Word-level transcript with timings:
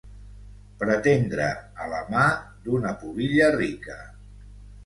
Pretendre 0.83 1.49
a 1.85 1.91
la 1.93 2.01
mà 2.15 2.25
d'una 2.65 2.95
pubilla 3.03 3.55
rica. 3.61 4.03